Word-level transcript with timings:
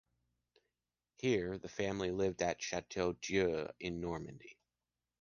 Here, 1.17 1.59
the 1.59 1.69
family 1.69 2.09
lived 2.09 2.41
at 2.41 2.59
Château 2.59 3.21
d’Eu 3.21 3.67
in 3.79 4.01
Normandy. 4.01 4.57